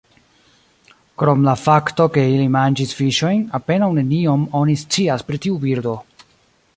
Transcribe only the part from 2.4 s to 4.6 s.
manĝis fiŝojn, apenaŭ neniom